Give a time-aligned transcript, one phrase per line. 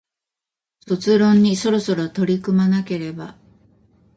[0.87, 3.35] 卒論にそろそろ取り組まなければ